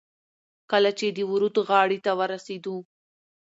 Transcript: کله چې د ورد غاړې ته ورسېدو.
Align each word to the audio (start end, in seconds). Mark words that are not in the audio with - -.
کله 0.71 0.91
چې 0.99 1.07
د 1.09 1.19
ورد 1.31 1.55
غاړې 1.67 1.99
ته 2.05 2.11
ورسېدو. 2.19 2.75